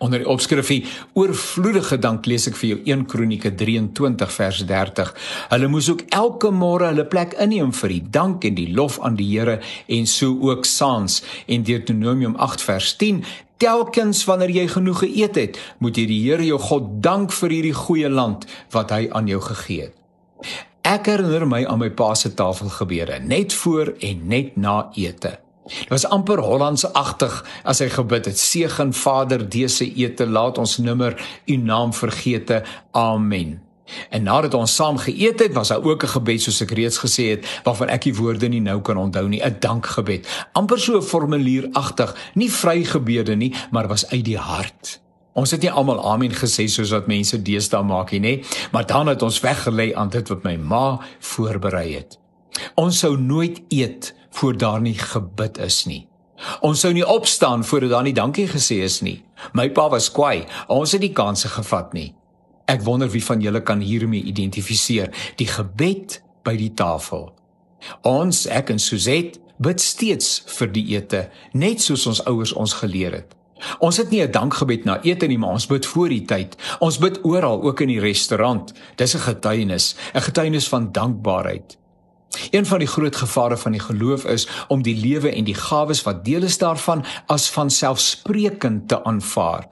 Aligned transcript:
Onder 0.00 0.22
die 0.22 0.28
opskrifie 0.28 0.86
oorvloedige 1.12 1.98
dank 2.00 2.24
lees 2.24 2.46
ek 2.48 2.54
vir 2.56 2.68
jou 2.70 2.76
1 2.88 3.02
Kronieke 3.12 3.50
23 3.52 4.30
vers 4.32 4.60
30. 4.64 5.10
Hulle 5.50 5.68
moes 5.68 5.90
ook 5.92 6.06
elke 6.16 6.48
môre 6.56 6.88
hulle 6.88 7.04
plek 7.04 7.34
inneem 7.44 7.74
vir 7.76 7.92
die 7.92 8.06
dank 8.14 8.46
en 8.48 8.56
die 8.56 8.70
lof 8.72 8.96
aan 9.04 9.18
die 9.18 9.26
Here 9.28 9.58
en 9.92 10.08
so 10.08 10.38
ook 10.48 10.64
saans 10.64 11.18
en 11.44 11.68
Deuteronomium 11.68 12.38
8 12.40 12.64
vers 12.64 12.94
10 12.96 13.20
Telkens 13.60 14.24
wanneer 14.24 14.54
jy 14.56 14.64
genoeg 14.72 15.02
geëet 15.04 15.36
het, 15.36 15.60
moet 15.84 16.00
jy 16.00 16.06
die 16.08 16.20
Here 16.22 16.48
jou 16.48 16.56
God 16.70 16.88
dank 17.04 17.36
vir 17.36 17.52
hierdie 17.58 17.76
goeie 17.76 18.08
land 18.08 18.48
wat 18.72 18.96
hy 18.96 19.02
aan 19.12 19.28
jou 19.28 19.42
gegee 19.50 19.90
het. 19.90 20.56
Ek 20.80 21.12
herinner 21.12 21.44
my 21.44 21.60
aan 21.68 21.84
my 21.84 21.90
pa 21.92 22.14
se 22.16 22.32
tafelgebede, 22.32 23.20
net 23.20 23.52
voor 23.52 23.92
en 24.00 24.26
net 24.32 24.56
na 24.56 24.86
ete. 24.96 25.36
Dit 25.78 25.88
was 25.88 26.06
amper 26.06 26.42
Hollandsagtig 26.42 27.44
as 27.64 27.78
hy 27.78 27.88
gebid 27.88 28.30
het: 28.30 28.38
Seën 28.38 28.92
Vader 28.92 29.48
dese 29.48 29.86
ete, 29.86 30.26
laat 30.26 30.58
ons 30.58 30.78
nimmer 30.78 31.16
u 31.46 31.56
naam 31.56 31.94
vergeete. 31.94 32.62
Amen. 32.90 33.60
En 34.10 34.22
nadat 34.22 34.54
ons 34.54 34.74
saam 34.74 34.98
geëet 35.02 35.40
het, 35.40 35.52
was 35.52 35.68
daar 35.68 35.82
ook 35.82 36.02
'n 36.04 36.14
gebed 36.14 36.42
soos 36.42 36.60
ek 36.60 36.70
reeds 36.70 36.98
gesê 36.98 37.24
het, 37.34 37.60
waarvan 37.64 37.88
ek 37.88 38.02
die 38.02 38.14
woorde 38.14 38.48
nie 38.48 38.60
nou 38.60 38.80
kan 38.80 38.96
onthou 38.96 39.28
nie, 39.28 39.42
'n 39.42 39.56
dankgebed. 39.60 40.48
Amper 40.52 40.78
so 40.78 40.96
'n 40.96 41.02
formulieragtig, 41.02 42.16
nie 42.34 42.50
vrygebede 42.50 43.36
nie, 43.36 43.54
maar 43.70 43.88
was 43.88 44.08
uit 44.08 44.24
die 44.24 44.38
hart. 44.38 45.00
Ons 45.32 45.50
het 45.50 45.60
nie 45.60 45.70
almal 45.70 46.04
amen 46.12 46.32
gesê 46.32 46.66
soos 46.66 46.90
wat 46.90 47.06
mense 47.06 47.42
deesdae 47.42 47.82
maak 47.82 48.10
nie, 48.10 48.20
nê, 48.20 48.44
maar 48.72 48.86
dan 48.86 49.06
het 49.06 49.22
ons 49.22 49.40
weggelê 49.40 49.94
aan 49.94 50.08
dit 50.08 50.28
wat 50.28 50.42
my 50.42 50.56
ma 50.56 51.00
voorberei 51.18 51.94
het. 51.94 52.18
Ons 52.74 52.98
sou 52.98 53.16
nooit 53.16 53.60
eet 53.68 54.14
voor 54.30 54.56
daar 54.56 54.80
nie 54.80 54.98
gebid 54.98 55.58
is 55.58 55.84
nie. 55.86 56.08
Ons 56.60 56.80
sou 56.80 56.92
nie 56.92 57.06
opstaan 57.06 57.64
voordat 57.64 57.90
daar 57.90 58.02
nie 58.02 58.16
dankie 58.16 58.46
gesê 58.48 58.80
is 58.84 59.00
nie. 59.00 59.22
My 59.52 59.68
pa 59.70 59.88
was 59.90 60.10
kwaai. 60.10 60.46
Ons 60.68 60.92
het 60.92 61.00
die 61.00 61.12
kanse 61.12 61.48
gevat 61.48 61.92
nie. 61.92 62.14
Ek 62.70 62.84
wonder 62.86 63.10
wie 63.10 63.24
van 63.24 63.42
julle 63.42 63.62
kan 63.66 63.80
hiermee 63.80 64.22
identifiseer 64.22 65.10
die 65.36 65.48
gebed 65.50 66.20
by 66.46 66.56
die 66.56 66.72
tafel. 66.74 67.30
Ons, 68.06 68.46
ek 68.46 68.70
en 68.70 68.78
Suzette, 68.78 69.40
bid 69.60 69.80
steeds 69.80 70.40
vir 70.56 70.72
die 70.72 70.86
ete, 70.94 71.26
net 71.52 71.82
soos 71.84 72.06
ons 72.08 72.22
ouers 72.28 72.52
ons 72.56 72.78
geleer 72.80 73.18
het. 73.18 73.36
Ons 73.84 73.98
het 74.00 74.10
nie 74.10 74.22
'n 74.22 74.30
dankgebed 74.30 74.84
na 74.84 75.00
ete 75.02 75.26
nie, 75.26 75.38
maar 75.38 75.52
ons 75.52 75.66
bid 75.66 75.86
voor 75.86 76.08
die 76.08 76.24
tyd. 76.24 76.56
Ons 76.80 76.98
bid 76.98 77.24
oral, 77.24 77.62
ook 77.62 77.80
in 77.80 77.88
die 77.88 78.00
restaurant. 78.00 78.72
Dis 78.96 79.14
'n 79.14 79.18
getuienis, 79.18 79.96
'n 80.14 80.20
getuienis 80.20 80.68
van 80.68 80.92
dankbaarheid. 80.92 81.76
Een 82.50 82.66
van 82.66 82.78
die 82.78 82.88
groot 82.88 83.16
gevare 83.16 83.56
van 83.56 83.72
die 83.72 83.80
geloof 83.80 84.24
is 84.24 84.48
om 84.68 84.82
die 84.82 84.96
lewe 84.96 85.32
en 85.32 85.44
die 85.44 85.54
gawes 85.54 86.02
wat 86.02 86.24
deel 86.24 86.42
is 86.42 86.58
daarvan 86.58 87.04
as 87.26 87.50
vanselfsprekend 87.50 88.88
te 88.88 89.04
aanvaar. 89.04 89.68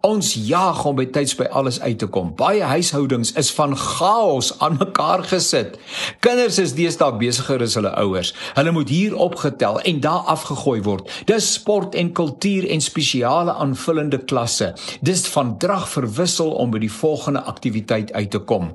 Ons 0.00 0.32
jaag 0.34 0.84
om 0.84 0.96
by 0.96 1.06
tyds 1.12 1.34
by 1.38 1.46
alles 1.50 1.80
uit 1.80 1.98
te 1.98 2.08
kom. 2.12 2.32
Baie 2.36 2.62
huishoudings 2.62 3.32
is 3.38 3.50
van 3.56 3.76
chaos 3.76 4.52
aan 4.64 4.78
mekaar 4.80 5.24
gesit. 5.28 5.76
Kinders 6.24 6.58
is 6.62 6.74
deesdae 6.76 7.16
besigger 7.20 7.62
as 7.64 7.76
hulle 7.78 7.92
ouers. 8.00 8.32
Hulle 8.56 8.72
moet 8.72 8.92
hier 8.92 9.16
opgetel 9.16 9.80
en 9.80 10.00
daar 10.04 10.30
afgegooi 10.32 10.80
word. 10.86 11.10
Dis 11.28 11.52
sport 11.58 11.94
en 11.94 12.12
kultuur 12.12 12.68
en 12.70 12.80
spesiale 12.80 13.54
aanvullende 13.54 14.18
klasse. 14.24 14.72
Dis 15.00 15.26
van 15.34 15.56
drag 15.58 15.88
verwissel 15.92 16.50
om 16.50 16.72
by 16.74 16.80
die 16.82 16.92
volgende 16.92 17.42
aktiwiteit 17.46 18.12
uit 18.12 18.30
te 18.30 18.38
kom. 18.38 18.72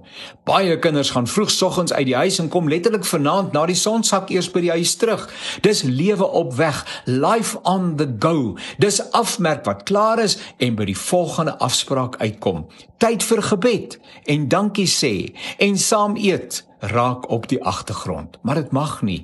Baie 0.48 0.78
kinders 0.80 1.14
gaan 1.16 1.28
vroegsoggens 1.28 1.94
uit 1.94 2.06
die 2.10 2.18
huis 2.18 2.40
en 2.40 2.50
kom 2.54 2.70
letterlik 2.70 3.06
vanaand 3.06 3.54
na 3.56 3.66
die 3.70 3.78
sonsak 3.78 4.30
eers 4.34 4.52
by 4.52 4.66
die 4.68 4.74
huis 4.74 4.96
terug. 5.02 5.28
Dis 5.66 5.84
lewe 5.88 6.28
op 6.28 6.54
weg, 6.60 6.84
life 7.06 7.58
on 7.64 7.96
the 7.98 8.10
go. 8.20 8.58
Dis 8.82 9.02
afmerk 9.12 9.66
wat 9.66 9.84
klaar 9.90 10.22
is 10.24 10.38
en 10.58 10.76
by 10.76 10.91
die 10.92 10.98
volgende 10.98 11.58
afspraak 11.64 12.20
uitkom. 12.20 12.66
Tyd 13.02 13.24
vir 13.24 13.42
gebed 13.52 13.98
en 14.30 14.48
dankie 14.52 14.90
sê 14.90 15.16
en 15.64 15.78
saam 15.80 16.18
eet 16.20 16.64
raak 16.94 17.30
op 17.30 17.48
die 17.52 17.62
agtergrond. 17.64 18.38
Maar 18.42 18.64
dit 18.64 18.72
mag 18.72 19.02
nie. 19.02 19.22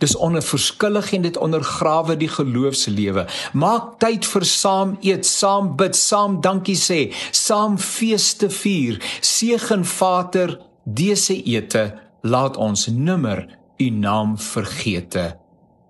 Dis 0.00 0.16
onverskillig 0.16 1.12
en 1.12 1.22
dit 1.26 1.36
ondergrawe 1.36 2.16
die 2.16 2.28
geloofslewe. 2.28 3.26
Maak 3.52 3.98
tyd 4.00 4.24
vir 4.26 4.46
saam 4.48 4.96
eet, 5.04 5.26
saam 5.28 5.74
bid, 5.76 5.96
saam 5.96 6.40
dankie 6.40 6.78
sê, 6.78 7.00
saam 7.30 7.76
feeste 7.78 8.48
vier. 8.50 9.00
Seën 9.20 9.84
Vader 9.84 10.58
dese 10.84 11.36
ete, 11.36 11.90
laat 12.22 12.56
ons 12.56 12.86
nimmer 12.88 13.44
u 13.76 13.90
naam 13.90 14.38
vergeete. 14.40 15.34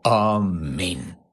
Amen. 0.03 1.24